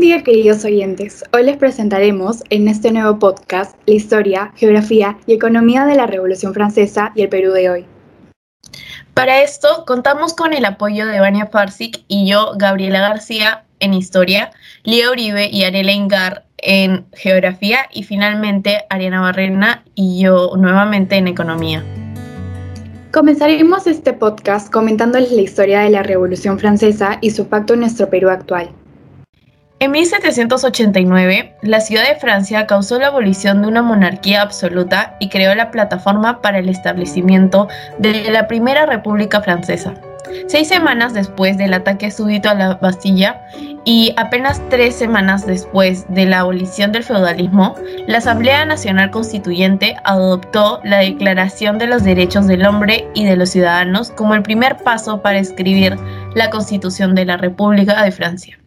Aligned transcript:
Buen 0.00 0.08
día 0.08 0.24
queridos 0.24 0.64
oyentes, 0.64 1.22
hoy 1.30 1.42
les 1.42 1.58
presentaremos 1.58 2.42
en 2.48 2.68
este 2.68 2.90
nuevo 2.90 3.18
podcast 3.18 3.76
la 3.84 3.94
historia, 3.94 4.50
geografía 4.56 5.18
y 5.26 5.34
economía 5.34 5.84
de 5.84 5.94
la 5.94 6.06
Revolución 6.06 6.54
Francesa 6.54 7.12
y 7.14 7.20
el 7.20 7.28
Perú 7.28 7.52
de 7.52 7.68
hoy. 7.68 7.86
Para 9.12 9.42
esto 9.42 9.84
contamos 9.86 10.32
con 10.32 10.54
el 10.54 10.64
apoyo 10.64 11.04
de 11.04 11.20
Vania 11.20 11.48
Farsic 11.48 12.02
y 12.08 12.26
yo, 12.26 12.52
Gabriela 12.56 13.00
García, 13.00 13.64
en 13.78 13.92
historia, 13.92 14.52
Lía 14.84 15.10
Uribe 15.10 15.50
y 15.50 15.64
Arela 15.64 15.92
Ingar 15.92 16.46
en 16.56 17.04
geografía 17.12 17.80
y 17.92 18.04
finalmente 18.04 18.86
Ariana 18.88 19.20
Barrena 19.20 19.84
y 19.94 20.22
yo 20.22 20.52
nuevamente 20.56 21.16
en 21.16 21.28
economía. 21.28 21.84
Comenzaremos 23.12 23.86
este 23.86 24.14
podcast 24.14 24.72
comentándoles 24.72 25.30
la 25.30 25.42
historia 25.42 25.80
de 25.80 25.90
la 25.90 26.02
Revolución 26.02 26.58
Francesa 26.58 27.18
y 27.20 27.32
su 27.32 27.42
impacto 27.42 27.74
en 27.74 27.80
nuestro 27.80 28.08
Perú 28.08 28.30
actual. 28.30 28.70
En 29.82 29.92
1789, 29.92 31.54
la 31.62 31.80
ciudad 31.80 32.06
de 32.06 32.20
Francia 32.20 32.66
causó 32.66 32.98
la 32.98 33.06
abolición 33.06 33.62
de 33.62 33.68
una 33.68 33.80
monarquía 33.80 34.42
absoluta 34.42 35.16
y 35.20 35.30
creó 35.30 35.54
la 35.54 35.70
plataforma 35.70 36.42
para 36.42 36.58
el 36.58 36.68
establecimiento 36.68 37.66
de 37.98 38.30
la 38.30 38.46
Primera 38.46 38.84
República 38.84 39.40
Francesa. 39.40 39.94
Seis 40.48 40.68
semanas 40.68 41.14
después 41.14 41.56
del 41.56 41.72
ataque 41.72 42.10
súbito 42.10 42.50
a 42.50 42.54
la 42.54 42.74
Bastilla 42.74 43.40
y 43.86 44.12
apenas 44.18 44.60
tres 44.68 44.96
semanas 44.96 45.46
después 45.46 46.04
de 46.10 46.26
la 46.26 46.40
abolición 46.40 46.92
del 46.92 47.02
feudalismo, 47.02 47.74
la 48.06 48.18
Asamblea 48.18 48.66
Nacional 48.66 49.10
Constituyente 49.10 49.96
adoptó 50.04 50.80
la 50.84 50.98
Declaración 50.98 51.78
de 51.78 51.86
los 51.86 52.04
Derechos 52.04 52.46
del 52.46 52.66
Hombre 52.66 53.08
y 53.14 53.24
de 53.24 53.36
los 53.36 53.48
Ciudadanos 53.48 54.10
como 54.10 54.34
el 54.34 54.42
primer 54.42 54.76
paso 54.76 55.22
para 55.22 55.38
escribir 55.38 55.96
la 56.34 56.50
Constitución 56.50 57.14
de 57.14 57.24
la 57.24 57.38
República 57.38 58.02
de 58.02 58.12
Francia. 58.12 58.60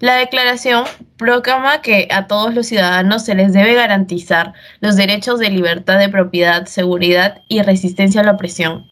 La 0.00 0.14
declaración 0.14 0.84
proclama 1.16 1.82
que 1.82 2.06
a 2.12 2.28
todos 2.28 2.54
los 2.54 2.68
ciudadanos 2.68 3.24
se 3.24 3.34
les 3.34 3.52
debe 3.52 3.74
garantizar 3.74 4.52
los 4.80 4.94
derechos 4.94 5.40
de 5.40 5.50
libertad 5.50 5.98
de 5.98 6.08
propiedad, 6.08 6.66
seguridad 6.66 7.42
y 7.48 7.62
resistencia 7.62 8.20
a 8.20 8.24
la 8.24 8.32
opresión. 8.32 8.88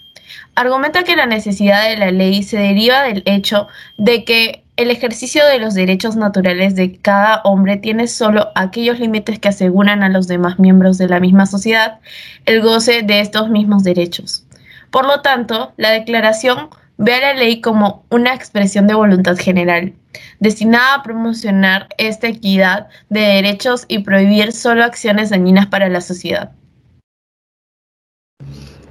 Argumenta 0.56 1.04
que 1.04 1.14
la 1.14 1.26
necesidad 1.26 1.88
de 1.88 1.96
la 1.96 2.10
ley 2.10 2.42
se 2.42 2.58
deriva 2.58 3.04
del 3.04 3.22
hecho 3.26 3.68
de 3.98 4.24
que 4.24 4.64
el 4.76 4.90
ejercicio 4.90 5.46
de 5.46 5.60
los 5.60 5.74
derechos 5.74 6.16
naturales 6.16 6.74
de 6.74 6.96
cada 6.98 7.40
hombre 7.44 7.76
tiene 7.76 8.08
solo 8.08 8.48
aquellos 8.56 8.98
límites 8.98 9.38
que 9.38 9.48
aseguran 9.48 10.02
a 10.02 10.08
los 10.08 10.26
demás 10.26 10.58
miembros 10.58 10.98
de 10.98 11.08
la 11.08 11.20
misma 11.20 11.46
sociedad 11.46 12.00
el 12.46 12.62
goce 12.62 13.02
de 13.02 13.20
estos 13.20 13.48
mismos 13.48 13.84
derechos. 13.84 14.44
Por 14.90 15.06
lo 15.06 15.20
tanto, 15.20 15.72
la 15.76 15.90
declaración 15.90 16.68
ve 16.98 17.14
a 17.14 17.20
la 17.20 17.34
ley 17.34 17.60
como 17.60 18.04
una 18.10 18.34
expresión 18.34 18.86
de 18.86 18.94
voluntad 18.94 19.36
general, 19.36 19.92
destinada 20.40 20.94
a 20.94 21.02
promocionar 21.02 21.88
esta 21.98 22.28
equidad 22.28 22.88
de 23.08 23.20
derechos 23.20 23.84
y 23.88 24.00
prohibir 24.00 24.52
solo 24.52 24.84
acciones 24.84 25.30
dañinas 25.30 25.66
para 25.66 25.88
la 25.88 26.00
sociedad. 26.00 26.52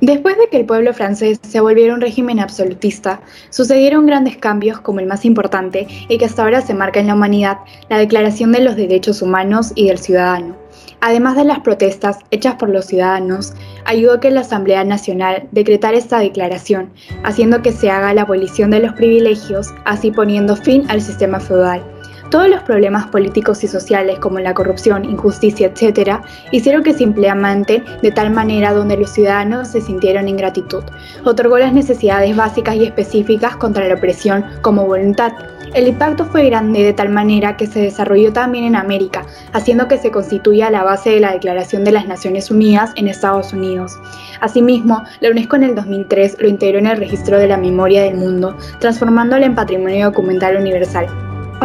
Después 0.01 0.37
de 0.37 0.49
que 0.49 0.57
el 0.57 0.65
pueblo 0.65 0.93
francés 0.93 1.39
se 1.41 1.61
volviera 1.61 1.93
un 1.93 2.01
régimen 2.01 2.39
absolutista, 2.39 3.21
sucedieron 3.49 4.05
grandes 4.05 4.37
cambios 4.37 4.79
como 4.81 4.99
el 4.99 5.07
más 5.07 5.25
importante 5.25 5.87
y 6.09 6.17
que 6.17 6.25
hasta 6.25 6.43
ahora 6.43 6.61
se 6.61 6.73
marca 6.73 6.99
en 6.99 7.07
la 7.07 7.15
humanidad, 7.15 7.57
la 7.89 7.97
Declaración 7.97 8.51
de 8.51 8.59
los 8.59 8.75
Derechos 8.75 9.21
Humanos 9.21 9.71
y 9.73 9.87
del 9.87 9.97
Ciudadano. 9.97 10.64
Además 11.01 11.35
de 11.35 11.45
las 11.45 11.59
protestas 11.59 12.19
hechas 12.31 12.55
por 12.55 12.69
los 12.69 12.85
ciudadanos, 12.85 13.53
ayudó 13.85 14.19
que 14.19 14.31
la 14.31 14.41
Asamblea 14.41 14.83
Nacional 14.83 15.47
decretara 15.51 15.97
esta 15.97 16.19
declaración, 16.19 16.91
haciendo 17.23 17.61
que 17.61 17.71
se 17.71 17.91
haga 17.91 18.13
la 18.13 18.23
abolición 18.23 18.71
de 18.71 18.79
los 18.79 18.93
privilegios, 18.93 19.73
así 19.85 20.11
poniendo 20.11 20.55
fin 20.55 20.85
al 20.89 21.01
sistema 21.01 21.39
feudal. 21.39 21.83
Todos 22.31 22.49
los 22.49 22.63
problemas 22.63 23.05
políticos 23.07 23.63
y 23.63 23.67
sociales 23.67 24.17
como 24.19 24.39
la 24.39 24.53
corrupción, 24.53 25.05
injusticia, 25.05 25.67
etc., 25.67 26.19
hicieron 26.51 26.83
que 26.83 26.93
se 26.93 27.03
implementen 27.03 27.83
de 28.01 28.11
tal 28.11 28.31
manera 28.31 28.73
donde 28.73 28.97
los 28.97 29.11
ciudadanos 29.11 29.69
se 29.69 29.81
sintieron 29.81 30.27
en 30.27 30.37
gratitud. 30.37 30.83
Otorgó 31.23 31.59
las 31.59 31.71
necesidades 31.71 32.35
básicas 32.35 32.75
y 32.75 32.85
específicas 32.85 33.55
contra 33.57 33.87
la 33.87 33.93
opresión 33.93 34.43
como 34.61 34.85
voluntad, 34.85 35.33
el 35.75 35.89
impacto 35.89 36.23
fue 36.23 36.45
grande 36.45 36.83
de 36.83 36.93
tal 36.93 37.09
manera 37.09 37.57
que 37.57 37.67
se 37.67 37.81
desarrolló 37.81 38.31
también 38.31 38.63
en 38.63 38.77
América, 38.77 39.25
haciendo 39.51 39.89
que 39.89 39.97
se 39.97 40.09
constituya 40.09 40.69
la 40.69 40.83
base 40.83 41.09
de 41.09 41.19
la 41.19 41.33
Declaración 41.33 41.83
de 41.83 41.91
las 41.91 42.07
Naciones 42.07 42.49
Unidas 42.49 42.93
en 42.95 43.09
Estados 43.09 43.51
Unidos. 43.51 43.99
Asimismo, 44.39 45.03
la 45.19 45.31
UNESCO 45.31 45.57
en 45.57 45.63
el 45.63 45.75
2003 45.75 46.37
lo 46.39 46.47
integró 46.47 46.79
en 46.79 46.87
el 46.87 46.97
registro 46.97 47.37
de 47.37 47.49
la 47.49 47.57
memoria 47.57 48.03
del 48.03 48.15
mundo, 48.15 48.55
transformándolo 48.79 49.45
en 49.45 49.53
Patrimonio 49.53 50.05
Documental 50.05 50.55
Universal. 50.55 51.07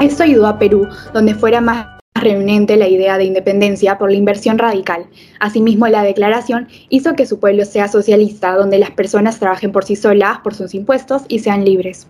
Esto 0.03 0.25
ayudó 0.25 0.49
a 0.49 0.59
Perú, 0.59 0.89
donde 1.15 1.37
fuera 1.37 1.61
más 1.61 1.87
reunente 2.15 2.77
la 2.77 2.89
idea 2.89 3.17
de 3.17 3.25
independencia 3.25 3.97
por 3.97 4.11
la 4.11 4.17
inversión 4.17 4.59
radical. 4.59 5.07
Asimismo, 5.39 5.87
la 5.87 6.03
declaración 6.03 6.67
hizo 6.89 7.15
que 7.15 7.27
su 7.27 7.39
pueblo 7.39 7.65
sea 7.65 7.87
socialista, 7.87 8.57
donde 8.57 8.81
las 8.81 8.91
personas 8.91 9.39
trabajen 9.39 9.71
por 9.71 9.85
sí 9.85 9.95
solas, 9.95 10.41
por 10.41 10.55
sus 10.55 10.75
impuestos 10.75 11.23
y 11.29 11.39
sean 11.39 11.65
libres. 11.65 12.09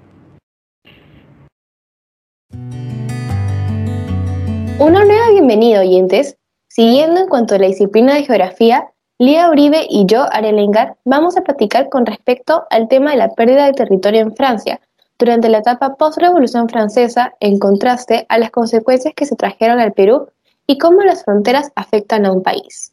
Una 4.81 5.05
nueva 5.05 5.29
bienvenida, 5.31 5.81
oyentes. 5.81 6.39
Siguiendo 6.69 7.21
en 7.21 7.29
cuanto 7.29 7.55
a 7.55 7.59
la 7.59 7.67
disciplina 7.67 8.15
de 8.15 8.25
geografía, 8.25 8.89
Lía 9.19 9.51
Uribe 9.51 9.85
y 9.87 10.07
yo, 10.07 10.25
Arelengar, 10.33 10.97
vamos 11.05 11.37
a 11.37 11.43
platicar 11.43 11.91
con 11.91 12.07
respecto 12.07 12.65
al 12.71 12.89
tema 12.89 13.11
de 13.11 13.19
la 13.19 13.29
pérdida 13.29 13.67
de 13.67 13.75
territorio 13.75 14.23
en 14.23 14.35
Francia 14.35 14.81
durante 15.19 15.51
la 15.51 15.59
etapa 15.59 15.97
post-revolución 15.97 16.67
francesa 16.71 17.35
en 17.41 17.59
contraste 17.59 18.25
a 18.31 18.39
las 18.39 18.51
consecuencias 18.51 19.13
que 19.15 19.27
se 19.27 19.37
trajeron 19.37 19.81
al 19.81 19.93
Perú 19.93 20.29
y 20.67 20.79
cómo 20.79 21.03
las 21.03 21.27
fronteras 21.27 21.71
afectan 21.77 22.25
a 22.25 22.33
un 22.33 22.43
país. 22.43 22.91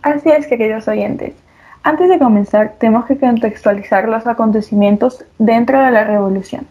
Así 0.00 0.30
es, 0.30 0.46
queridos 0.46 0.88
oyentes. 0.88 1.34
Antes 1.82 2.08
de 2.08 2.18
comenzar, 2.18 2.76
tenemos 2.78 3.04
que 3.04 3.18
contextualizar 3.18 4.08
los 4.08 4.26
acontecimientos 4.26 5.22
dentro 5.36 5.82
de 5.82 5.90
la 5.90 6.04
revolución. 6.04 6.66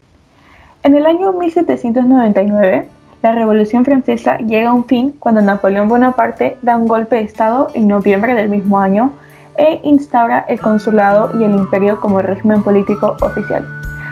En 0.82 0.96
el 0.96 1.06
año 1.06 1.34
1799, 1.34 2.90
la 3.26 3.32
Revolución 3.32 3.84
Francesa 3.84 4.38
llega 4.38 4.70
a 4.70 4.74
un 4.74 4.86
fin 4.86 5.16
cuando 5.18 5.42
Napoleón 5.42 5.88
Bonaparte 5.88 6.60
da 6.62 6.78
un 6.78 6.88
golpe 6.88 7.16
de 7.16 7.24
Estado 7.24 7.70
en 7.74 7.88
noviembre 7.88 8.36
del 8.36 8.50
mismo 8.50 8.80
año 8.80 9.14
e 9.58 9.80
instaura 9.82 10.46
el 10.48 10.62
consulado 10.62 11.32
y 11.40 11.44
el 11.44 11.56
imperio 11.56 12.00
como 12.00 12.22
régimen 12.22 12.62
político 12.62 13.18
oficial. 13.22 13.68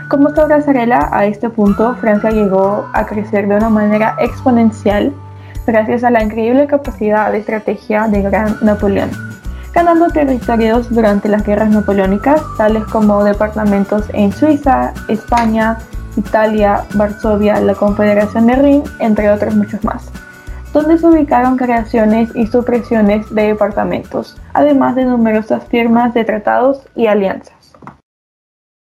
Como 0.09 0.31
sabrá 0.31 0.61
Sarela, 0.61 1.09
a 1.11 1.27
este 1.27 1.51
punto 1.51 1.93
Francia 1.97 2.31
llegó 2.31 2.89
a 2.91 3.05
crecer 3.05 3.47
de 3.47 3.55
una 3.57 3.69
manera 3.69 4.15
exponencial 4.19 5.13
gracias 5.67 6.03
a 6.03 6.09
la 6.09 6.23
increíble 6.23 6.65
capacidad 6.65 7.31
de 7.31 7.37
estrategia 7.37 8.07
de 8.07 8.23
Gran 8.23 8.57
Napoleón, 8.63 9.11
ganando 9.75 10.07
territorios 10.07 10.89
durante 10.89 11.29
las 11.29 11.45
guerras 11.45 11.69
napoleónicas, 11.69 12.41
tales 12.57 12.83
como 12.85 13.23
departamentos 13.23 14.05
en 14.11 14.31
Suiza, 14.33 14.91
España, 15.07 15.77
Italia, 16.17 16.85
Varsovia, 16.95 17.59
la 17.59 17.75
Confederación 17.75 18.47
de 18.47 18.55
Rin, 18.55 18.83
entre 18.99 19.31
otros 19.31 19.55
muchos 19.55 19.83
más, 19.83 20.11
donde 20.73 20.97
se 20.97 21.07
ubicaron 21.07 21.57
creaciones 21.57 22.29
y 22.35 22.47
supresiones 22.47 23.33
de 23.33 23.47
departamentos, 23.47 24.37
además 24.53 24.95
de 24.95 25.05
numerosas 25.05 25.63
firmas 25.67 26.13
de 26.13 26.23
tratados 26.23 26.81
y 26.95 27.07
alianzas. 27.07 27.73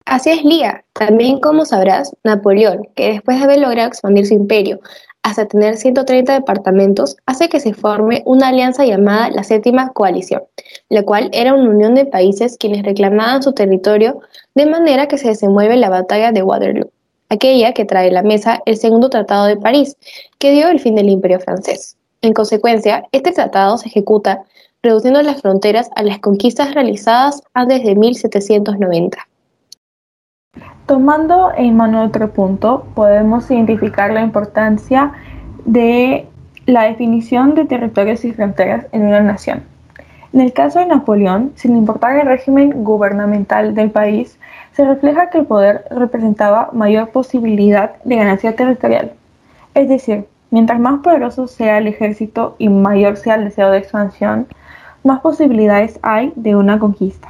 Así 0.06 0.30
es, 0.30 0.44
Lía. 0.44 0.84
También, 0.92 1.40
como 1.40 1.64
sabrás, 1.64 2.14
Napoleón, 2.24 2.88
que 2.94 3.12
después 3.14 3.38
de 3.38 3.44
haber 3.44 3.58
logrado 3.60 3.88
expandir 3.88 4.26
su 4.26 4.34
imperio 4.34 4.80
hasta 5.22 5.46
tener 5.46 5.78
130 5.78 6.34
departamentos, 6.34 7.16
hace 7.24 7.48
que 7.48 7.58
se 7.58 7.72
forme 7.72 8.22
una 8.26 8.48
alianza 8.48 8.84
llamada 8.84 9.30
la 9.30 9.42
Séptima 9.42 9.88
Coalición, 9.94 10.42
la 10.90 11.02
cual 11.02 11.30
era 11.32 11.54
una 11.54 11.70
unión 11.70 11.94
de 11.94 12.04
países 12.04 12.58
quienes 12.58 12.82
reclamaban 12.82 13.42
su 13.42 13.54
territorio 13.54 14.20
de 14.54 14.66
manera 14.66 15.08
que 15.08 15.16
se 15.16 15.28
desenvuelve 15.28 15.78
la 15.78 15.88
batalla 15.88 16.30
de 16.30 16.42
Waterloo 16.42 16.93
aquella 17.34 17.72
que 17.72 17.84
trae 17.84 18.08
a 18.08 18.12
la 18.12 18.22
mesa 18.22 18.60
el 18.66 18.76
segundo 18.76 19.10
Tratado 19.10 19.46
de 19.46 19.56
París, 19.56 19.96
que 20.38 20.52
dio 20.52 20.68
el 20.68 20.80
fin 20.80 20.94
del 20.94 21.08
Imperio 21.08 21.40
francés. 21.40 21.96
En 22.22 22.32
consecuencia, 22.32 23.04
este 23.12 23.32
tratado 23.32 23.76
se 23.76 23.88
ejecuta 23.88 24.44
reduciendo 24.82 25.22
las 25.22 25.40
fronteras 25.40 25.90
a 25.96 26.02
las 26.02 26.18
conquistas 26.20 26.74
realizadas 26.74 27.42
antes 27.54 27.84
de 27.84 27.94
1790. 27.94 29.18
Tomando 30.86 31.50
en 31.56 31.76
mano 31.76 32.04
otro 32.04 32.32
punto, 32.32 32.86
podemos 32.94 33.50
identificar 33.50 34.10
la 34.12 34.22
importancia 34.22 35.12
de 35.64 36.26
la 36.66 36.84
definición 36.84 37.54
de 37.54 37.64
territorios 37.64 38.24
y 38.24 38.32
fronteras 38.32 38.86
en 38.92 39.06
una 39.06 39.20
nación. 39.20 39.73
En 40.34 40.40
el 40.40 40.52
caso 40.52 40.80
de 40.80 40.86
Napoleón, 40.86 41.52
sin 41.54 41.76
importar 41.76 42.18
el 42.18 42.26
régimen 42.26 42.82
gubernamental 42.82 43.72
del 43.72 43.92
país, 43.92 44.36
se 44.72 44.84
refleja 44.84 45.30
que 45.30 45.38
el 45.38 45.46
poder 45.46 45.84
representaba 45.92 46.70
mayor 46.72 47.10
posibilidad 47.10 47.92
de 48.02 48.16
ganancia 48.16 48.56
territorial. 48.56 49.12
Es 49.74 49.88
decir, 49.88 50.26
mientras 50.50 50.80
más 50.80 51.02
poderoso 51.02 51.46
sea 51.46 51.78
el 51.78 51.86
ejército 51.86 52.56
y 52.58 52.68
mayor 52.68 53.16
sea 53.16 53.36
el 53.36 53.44
deseo 53.44 53.70
de 53.70 53.78
expansión, 53.78 54.48
más 55.04 55.20
posibilidades 55.20 56.00
hay 56.02 56.32
de 56.34 56.56
una 56.56 56.80
conquista. 56.80 57.28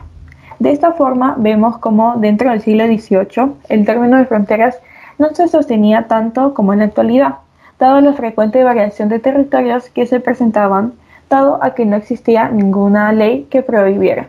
De 0.58 0.70
esta 0.70 0.92
forma 0.92 1.34
vemos 1.36 1.76
como 1.76 2.14
dentro 2.16 2.48
del 2.48 2.62
siglo 2.62 2.86
XVIII 2.86 3.52
el 3.68 3.84
término 3.84 4.16
de 4.16 4.24
fronteras 4.24 4.78
no 5.18 5.28
se 5.34 5.48
sostenía 5.48 6.06
tanto 6.08 6.54
como 6.54 6.72
en 6.72 6.78
la 6.78 6.86
actualidad, 6.86 7.34
dado 7.78 8.00
la 8.00 8.14
frecuente 8.14 8.64
variación 8.64 9.10
de 9.10 9.18
territorios 9.18 9.90
que 9.90 10.06
se 10.06 10.20
presentaban, 10.20 10.94
a 11.34 11.75
que 11.75 11.84
no 11.84 11.96
existía 11.96 12.48
ninguna 12.48 13.12
ley 13.12 13.46
que 13.50 13.62
prohibiera. 13.62 14.28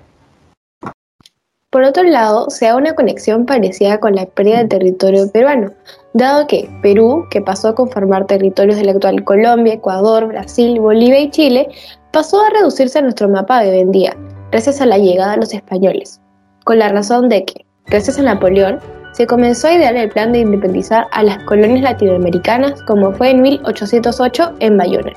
Por 1.70 1.84
otro 1.84 2.04
lado, 2.04 2.50
se 2.50 2.66
da 2.66 2.76
una 2.78 2.96
conexión 2.96 3.46
parecida 3.46 4.00
con 4.00 4.16
la 4.16 4.26
pérdida 4.26 4.60
de 4.60 4.70
territorio 4.70 5.30
peruano, 5.30 5.72
dado 6.14 6.48
que 6.48 6.70
Perú, 6.82 7.26
que 7.30 7.42
pasó 7.42 7.68
a 7.68 7.76
conformar 7.76 8.26
territorios 8.28 8.78
de 8.78 8.86
la 8.86 8.94
actual 8.94 9.24
Colombia, 9.24 9.74
Ecuador, 9.74 10.28
Brasil, 10.28 10.80
Bolivia 10.80 11.20
y 11.20 11.30
Chile, 11.32 11.68
pasó 12.12 12.42
a 12.42 12.50
reducirse 12.50 13.00
a 13.00 13.02
nuestro 13.02 13.28
mapa 13.28 13.62
de 13.62 13.72
hoy 13.72 13.80
en 13.80 13.92
día, 13.92 14.18
gracias 14.52 14.80
a 14.80 14.86
la 14.86 14.98
llegada 14.98 15.32
de 15.34 15.42
los 15.42 15.54
españoles, 15.54 16.22
con 16.64 16.80
la 16.80 16.90
razón 16.90 17.28
de 17.28 17.44
que, 17.44 17.66
gracias 17.88 18.18
a 18.18 18.24
Napoleón, 18.24 18.80
se 19.12 19.28
comenzó 19.28 19.68
a 19.68 19.74
idear 19.74 19.96
el 19.96 20.10
plan 20.10 20.32
de 20.32 20.40
independizar 20.40 21.08
a 21.12 21.24
las 21.24 21.40
colonias 21.44 21.82
latinoamericanas 21.82 22.82
como 22.84 23.12
fue 23.12 23.32
en 23.32 23.42
1808 23.42 24.56
en 24.60 24.78
Bayona. 24.78 25.14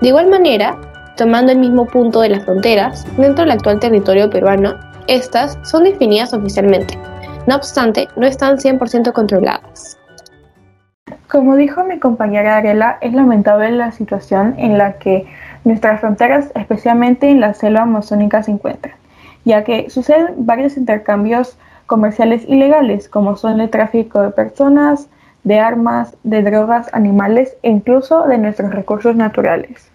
De 0.00 0.08
igual 0.08 0.28
manera, 0.28 0.78
tomando 1.18 1.50
el 1.50 1.58
mismo 1.58 1.84
punto 1.84 2.20
de 2.20 2.28
las 2.28 2.44
fronteras, 2.44 3.04
dentro 3.16 3.44
del 3.44 3.50
actual 3.50 3.80
territorio 3.80 4.30
peruano, 4.30 4.76
estas 5.08 5.58
son 5.68 5.82
definidas 5.82 6.32
oficialmente. 6.32 6.96
No 7.48 7.56
obstante, 7.56 8.06
no 8.16 8.24
están 8.24 8.56
100% 8.56 9.12
controladas. 9.12 9.98
Como 11.28 11.56
dijo 11.56 11.82
mi 11.82 11.98
compañera 11.98 12.56
Arela, 12.56 12.98
es 13.00 13.12
lamentable 13.12 13.72
la 13.72 13.90
situación 13.90 14.54
en 14.58 14.78
la 14.78 14.98
que 14.98 15.26
nuestras 15.64 16.00
fronteras, 16.00 16.52
especialmente 16.54 17.28
en 17.28 17.40
la 17.40 17.52
selva 17.52 17.82
amazónica, 17.82 18.44
se 18.44 18.52
encuentran, 18.52 18.94
ya 19.44 19.64
que 19.64 19.90
suceden 19.90 20.46
varios 20.46 20.76
intercambios 20.76 21.58
comerciales 21.86 22.44
ilegales, 22.46 23.08
como 23.08 23.36
son 23.36 23.60
el 23.60 23.70
tráfico 23.70 24.22
de 24.22 24.30
personas, 24.30 25.08
de 25.42 25.58
armas, 25.58 26.16
de 26.22 26.42
drogas, 26.42 26.88
animales 26.92 27.56
e 27.62 27.70
incluso 27.70 28.24
de 28.28 28.38
nuestros 28.38 28.72
recursos 28.72 29.16
naturales. 29.16 29.90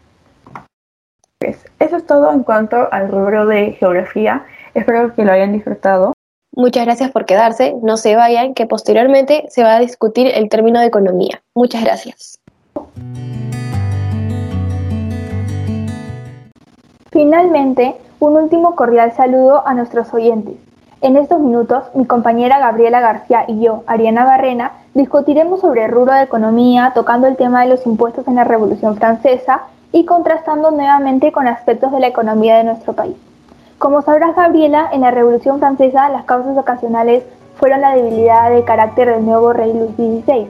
Pues, 1.44 1.58
eso 1.80 1.98
es 1.98 2.06
todo 2.06 2.32
en 2.32 2.44
cuanto 2.44 2.88
al 2.94 3.10
rubro 3.10 3.46
de 3.46 3.74
geografía. 3.74 4.46
Espero 4.76 5.14
que 5.14 5.26
lo 5.26 5.34
hayan 5.34 5.52
disfrutado. 5.52 6.14
Muchas 6.56 6.86
gracias 6.86 7.12
por 7.12 7.26
quedarse. 7.26 7.76
No 7.82 7.98
se 7.98 8.16
vayan, 8.16 8.54
que 8.54 8.66
posteriormente 8.66 9.44
se 9.50 9.62
va 9.62 9.76
a 9.76 9.80
discutir 9.82 10.32
el 10.34 10.48
término 10.48 10.80
de 10.80 10.86
economía. 10.86 11.42
Muchas 11.54 11.84
gracias. 11.84 12.40
Finalmente, 17.12 17.96
un 18.22 18.38
último 18.38 18.78
cordial 18.78 19.12
saludo 19.12 19.68
a 19.68 19.74
nuestros 19.74 20.14
oyentes. 20.14 20.56
En 21.02 21.18
estos 21.18 21.42
minutos, 21.42 21.84
mi 21.94 22.06
compañera 22.06 22.58
Gabriela 22.60 23.02
García 23.02 23.44
y 23.50 23.60
yo, 23.60 23.84
Ariana 23.86 24.24
Barrena, 24.24 24.72
discutiremos 24.94 25.60
sobre 25.60 25.84
el 25.84 25.92
rubro 25.92 26.14
de 26.14 26.24
economía, 26.24 26.94
tocando 26.96 27.28
el 27.28 27.36
tema 27.36 27.64
de 27.64 27.68
los 27.68 27.86
impuestos 27.86 28.26
en 28.30 28.36
la 28.36 28.46
Revolución 28.46 28.96
Francesa 28.96 29.64
y 29.94 30.04
contrastando 30.04 30.72
nuevamente 30.72 31.32
con 31.32 31.48
aspectos 31.48 31.94
de 31.94 32.02
la 32.02 32.08
economía 32.08 32.58
de 32.58 32.66
nuestro 32.66 32.92
país. 32.92 33.16
Como 33.78 34.02
sabrás, 34.02 34.36
Gabriela, 34.36 34.90
en 34.92 35.02
la 35.02 35.12
Revolución 35.12 35.60
Francesa 35.60 36.10
las 36.10 36.26
causas 36.26 36.58
ocasionales 36.58 37.24
fueron 37.56 37.82
la 37.82 37.96
debilidad 37.96 38.50
de 38.50 38.64
carácter 38.64 39.10
del 39.10 39.26
nuevo 39.26 39.54
rey 39.54 39.72
Luis 39.72 39.92
XVI 39.96 40.48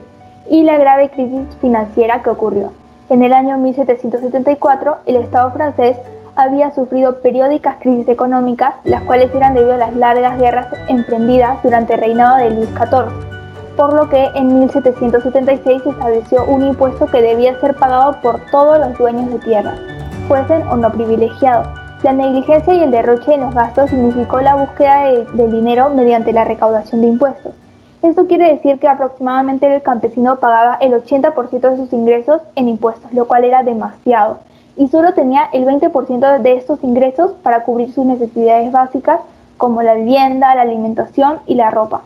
y 0.50 0.62
la 0.62 0.78
grave 0.78 1.10
crisis 1.10 1.46
financiera 1.60 2.22
que 2.22 2.30
ocurrió. 2.30 2.72
En 3.10 3.22
el 3.22 3.34
año 3.34 3.58
1774, 3.58 4.96
el 5.04 5.16
Estado 5.16 5.50
francés 5.52 5.98
había 6.36 6.72
sufrido 6.72 7.20
periódicas 7.20 7.76
crisis 7.80 8.08
económicas, 8.08 8.74
las 8.84 9.02
cuales 9.02 9.32
eran 9.34 9.54
debido 9.54 9.74
a 9.74 9.78
las 9.78 9.94
largas 9.94 10.38
guerras 10.38 10.68
emprendidas 10.88 11.62
durante 11.62 11.94
el 11.94 12.00
reinado 12.00 12.38
de 12.38 12.50
Luis 12.50 12.70
XIV, 12.70 13.33
por 13.76 13.92
lo 13.92 14.08
que 14.08 14.30
en 14.34 14.58
1776 14.60 15.82
se 15.82 15.90
estableció 15.90 16.44
un 16.46 16.66
impuesto 16.66 17.06
que 17.06 17.22
debía 17.22 17.58
ser 17.60 17.74
pagado 17.74 18.20
por 18.22 18.40
todos 18.50 18.78
los 18.78 18.96
dueños 18.98 19.30
de 19.30 19.38
tierras, 19.38 19.78
fuesen 20.28 20.66
o 20.68 20.76
no 20.76 20.90
privilegiados. 20.90 21.66
La 22.02 22.12
negligencia 22.12 22.74
y 22.74 22.82
el 22.82 22.90
derroche 22.90 23.34
en 23.34 23.40
los 23.40 23.54
gastos 23.54 23.90
significó 23.90 24.40
la 24.40 24.56
búsqueda 24.56 25.04
de, 25.04 25.24
del 25.32 25.50
dinero 25.50 25.90
mediante 25.90 26.32
la 26.32 26.44
recaudación 26.44 27.00
de 27.00 27.08
impuestos. 27.08 27.52
Esto 28.02 28.26
quiere 28.26 28.52
decir 28.52 28.78
que 28.78 28.88
aproximadamente 28.88 29.74
el 29.74 29.82
campesino 29.82 30.36
pagaba 30.36 30.76
el 30.80 30.92
80% 30.92 31.70
de 31.70 31.76
sus 31.76 31.92
ingresos 31.92 32.42
en 32.54 32.68
impuestos, 32.68 33.12
lo 33.12 33.26
cual 33.26 33.44
era 33.44 33.62
demasiado 33.62 34.38
y 34.76 34.88
solo 34.88 35.14
tenía 35.14 35.48
el 35.52 35.64
20% 35.64 36.40
de 36.40 36.56
estos 36.56 36.82
ingresos 36.82 37.32
para 37.42 37.64
cubrir 37.64 37.92
sus 37.92 38.04
necesidades 38.04 38.72
básicas 38.72 39.20
como 39.56 39.82
la 39.82 39.94
vivienda, 39.94 40.54
la 40.54 40.62
alimentación 40.62 41.38
y 41.46 41.54
la 41.54 41.70
ropa. 41.70 42.02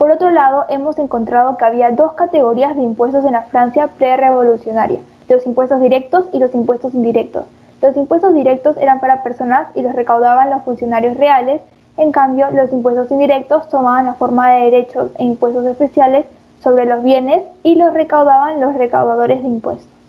Por 0.00 0.10
otro 0.10 0.30
lado, 0.30 0.64
hemos 0.70 0.98
encontrado 0.98 1.58
que 1.58 1.66
había 1.66 1.90
dos 1.90 2.14
categorías 2.14 2.74
de 2.74 2.82
impuestos 2.82 3.22
en 3.26 3.32
la 3.32 3.42
Francia 3.42 3.86
pre-revolucionaria, 3.98 5.00
los 5.28 5.44
impuestos 5.44 5.78
directos 5.78 6.24
y 6.32 6.38
los 6.38 6.54
impuestos 6.54 6.94
indirectos. 6.94 7.44
Los 7.82 7.94
impuestos 7.98 8.32
directos 8.32 8.78
eran 8.78 9.00
para 9.00 9.22
personas 9.22 9.68
y 9.74 9.82
los 9.82 9.94
recaudaban 9.94 10.48
los 10.48 10.62
funcionarios 10.62 11.18
reales, 11.18 11.60
en 11.98 12.12
cambio 12.12 12.50
los 12.50 12.72
impuestos 12.72 13.10
indirectos 13.10 13.68
tomaban 13.68 14.06
la 14.06 14.14
forma 14.14 14.50
de 14.52 14.70
derechos 14.70 15.10
e 15.18 15.24
impuestos 15.24 15.66
especiales 15.66 16.24
sobre 16.64 16.86
los 16.86 17.02
bienes 17.02 17.42
y 17.62 17.74
los 17.74 17.92
recaudaban 17.92 18.58
los 18.58 18.74
recaudadores 18.76 19.42
de 19.42 19.48
impuestos. 19.48 19.99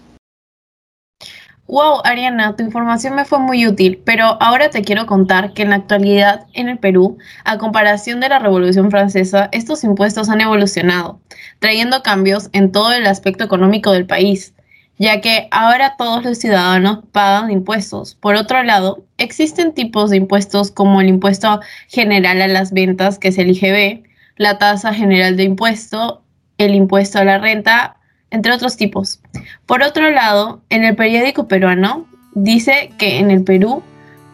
Wow, 1.71 2.01
Ariana, 2.03 2.57
tu 2.57 2.63
información 2.65 3.15
me 3.15 3.23
fue 3.23 3.39
muy 3.39 3.65
útil, 3.65 4.01
pero 4.03 4.38
ahora 4.41 4.69
te 4.69 4.81
quiero 4.81 5.06
contar 5.06 5.53
que 5.53 5.62
en 5.62 5.69
la 5.69 5.77
actualidad 5.77 6.45
en 6.51 6.68
el 6.68 6.77
Perú, 6.77 7.18
a 7.45 7.57
comparación 7.57 8.19
de 8.19 8.27
la 8.27 8.39
Revolución 8.39 8.91
Francesa, 8.91 9.47
estos 9.53 9.85
impuestos 9.85 10.27
han 10.27 10.41
evolucionado, 10.41 11.21
trayendo 11.59 12.03
cambios 12.03 12.50
en 12.51 12.73
todo 12.73 12.91
el 12.91 13.07
aspecto 13.07 13.45
económico 13.45 13.94
del 13.94 14.06
país, 14.06 14.53
ya 14.97 15.21
que 15.21 15.47
ahora 15.51 15.95
todos 15.97 16.25
los 16.25 16.39
ciudadanos 16.39 17.06
pagan 17.13 17.50
impuestos. 17.51 18.15
Por 18.15 18.35
otro 18.35 18.62
lado, 18.63 19.06
existen 19.18 19.73
tipos 19.73 20.09
de 20.09 20.18
impuestos 20.18 20.71
como 20.71 21.00
el 21.00 21.07
impuesto 21.07 21.62
general 21.88 22.41
a 22.41 22.50
las 22.50 22.73
ventas, 22.73 23.18
que 23.18 23.29
es 23.29 23.38
el 23.38 23.51
IGB, 23.51 24.03
la 24.35 24.57
tasa 24.57 24.94
general 24.94 25.38
de 25.38 25.44
impuesto, 25.44 26.21
el 26.57 26.75
impuesto 26.75 27.19
a 27.19 27.23
la 27.23 27.38
renta 27.38 28.00
entre 28.31 28.51
otros 28.51 28.78
tipos. 28.78 29.19
Por 29.66 29.83
otro 29.83 30.10
lado, 30.10 30.62
en 30.69 30.83
el 30.83 30.95
periódico 30.95 31.48
peruano 31.48 32.06
dice 32.33 32.92
que 32.98 33.19
en 33.19 33.30
el 33.30 33.44
Perú 33.44 33.83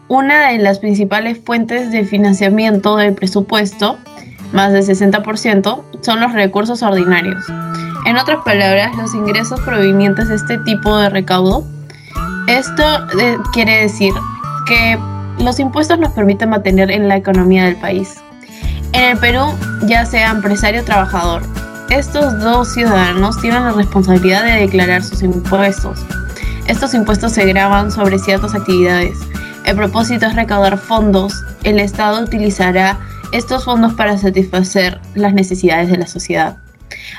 una 0.08 0.50
de 0.50 0.58
las 0.60 0.80
principales 0.80 1.38
fuentes 1.44 1.92
de 1.92 2.06
financiamiento 2.06 2.96
del 2.96 3.14
presupuesto, 3.14 3.98
más 4.54 4.72
del 4.72 4.84
60%, 4.84 5.84
son 6.02 6.20
los 6.22 6.32
recursos 6.34 6.82
ordinarios. 6.82 7.44
En 8.06 8.18
otras 8.18 8.40
palabras, 8.46 8.96
los 8.96 9.14
ingresos 9.14 9.60
provenientes 9.62 10.30
de 10.30 10.36
este 10.36 10.58
tipo 10.60 10.98
de 10.98 11.10
recaudo. 11.10 11.66
Esto 12.48 12.84
eh, 13.20 13.36
quiere 13.52 13.82
decir 13.82 14.14
que 14.66 14.98
los 15.40 15.60
impuestos 15.60 16.00
nos 16.00 16.14
permiten 16.14 16.50
mantener 16.50 16.90
en 16.90 17.10
la 17.10 17.18
economía 17.18 17.66
del 17.66 17.76
país. 17.76 18.16
En 18.94 19.04
el 19.04 19.18
Perú, 19.18 19.44
ya 19.88 20.06
sea 20.06 20.32
empresario 20.32 20.82
o 20.82 20.86
trabajador, 20.86 21.42
estos 21.90 22.40
dos 22.42 22.74
ciudadanos 22.74 23.40
tienen 23.42 23.64
la 23.64 23.72
responsabilidad 23.72 24.44
de 24.44 24.60
declarar 24.62 25.04
sus 25.04 25.24
impuestos. 25.24 26.06
Estos 26.68 26.94
impuestos 26.94 27.32
se 27.32 27.46
graban 27.46 27.92
sobre 27.92 28.20
ciertas 28.20 28.54
actividades. 28.54 29.18
El 29.66 29.78
propósito 29.78 30.26
es 30.26 30.36
recaudar 30.36 30.78
fondos. 30.78 31.34
El 31.64 31.80
Estado 31.80 32.24
utilizará 32.24 33.00
estos 33.32 33.64
fondos 33.64 33.94
para 33.94 34.18
satisfacer 34.18 35.00
las 35.16 35.34
necesidades 35.34 35.90
de 35.90 35.98
la 35.98 36.08
sociedad. 36.08 36.58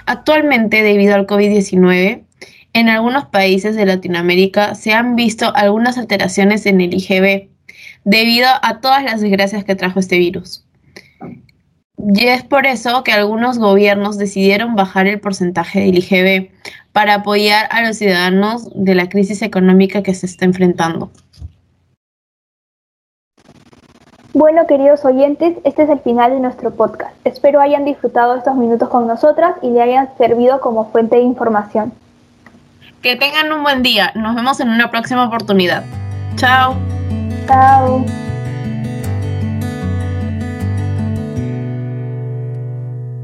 Actualmente, 0.05 0.83
debido 0.83 1.15
al 1.15 1.27
COVID-19, 1.27 2.25
en 2.75 2.89
algunos 2.91 3.27
países 3.27 3.75
de 3.75 3.87
Latinoamérica 3.87 4.75
se 4.75 4.93
han 4.93 5.17
visto 5.17 5.55
algunas 5.57 5.97
alteraciones 5.97 6.67
en 6.67 6.83
el 6.83 6.93
IGB 6.93 7.49
debido 8.05 8.49
a 8.63 8.81
todas 8.81 9.03
las 9.03 9.21
desgracias 9.21 9.65
que 9.65 9.75
trajo 9.75 9.99
este 9.99 10.19
virus. 10.19 10.68
Y 11.99 12.27
es 12.27 12.45
por 12.45 12.67
eso 12.67 13.03
que 13.03 13.13
algunos 13.13 13.59
gobiernos 13.59 14.19
decidieron 14.19 14.77
bajar 14.77 15.07
el 15.07 15.21
porcentaje 15.21 15.81
del 15.81 15.99
IGB 15.99 16.51
para 16.93 17.15
apoyar 17.15 17.69
a 17.71 17.83
los 17.83 17.97
ciudadanos 17.97 18.69
de 18.75 18.95
la 18.95 19.09
crisis 19.09 19.43
económica 19.43 20.03
que 20.03 20.15
se 20.15 20.27
está 20.27 20.45
enfrentando. 20.45 21.11
Bueno, 24.33 24.67
queridos 24.69 25.05
oyentes, 25.05 25.57
este 25.65 25.83
es 25.83 25.91
el 25.91 25.99
final 25.99 26.31
de 26.31 26.39
nuestro 26.39 26.71
podcast. 26.71 27.13
Espero 27.25 27.61
hayan 27.61 27.85
disfrutado 27.85 28.37
estos 28.37 28.55
minutos 28.55 28.89
con 28.89 29.09
nosotras 29.09 29.57
y 29.63 29.71
le 29.71 29.83
hayan 29.83 30.11
servido 30.17 30.61
como 30.61 30.93
fuente 30.93 31.17
de 31.17 31.23
información. 31.23 31.93
Que 33.03 33.17
tengan 33.17 33.51
un 33.53 33.63
buen 33.63 33.83
día. 33.83 34.13
Nos 34.15 34.37
vemos 34.37 34.61
en 34.61 34.69
una 34.69 34.91
próxima 34.91 35.27
oportunidad. 35.27 35.85
Chao. 36.37 36.77
Chao. 37.49 38.28